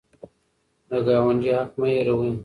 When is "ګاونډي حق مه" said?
1.05-1.87